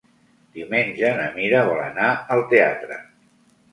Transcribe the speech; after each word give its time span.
Diumenge 0.59 1.11
na 1.19 1.27
Mira 1.37 1.61
vol 1.67 1.83
anar 1.91 2.09
al 2.37 2.43
teatre. 2.55 2.99